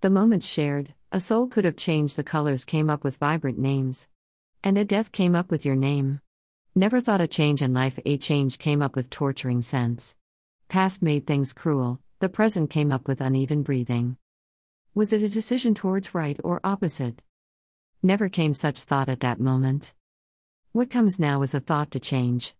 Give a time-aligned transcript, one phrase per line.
[0.00, 4.08] The moments shared, a soul could have changed the colors came up with vibrant names.
[4.62, 6.20] And a death came up with your name.
[6.72, 10.16] Never thought a change in life, a change came up with torturing sense.
[10.68, 14.16] Past made things cruel, the present came up with uneven breathing.
[14.94, 17.20] Was it a decision towards right or opposite?
[18.00, 19.94] Never came such thought at that moment.
[20.70, 22.54] What comes now is a thought to change.